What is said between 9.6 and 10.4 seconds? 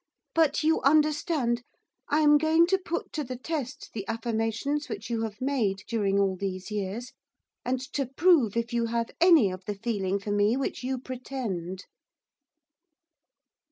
the feeling for